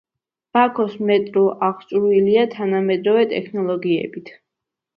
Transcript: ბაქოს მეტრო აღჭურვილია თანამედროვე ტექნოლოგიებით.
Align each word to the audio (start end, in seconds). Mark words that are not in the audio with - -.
ბაქოს 0.57 0.95
მეტრო 1.09 1.43
აღჭურვილია 1.67 2.47
თანამედროვე 2.57 3.29
ტექნოლოგიებით. 3.37 4.37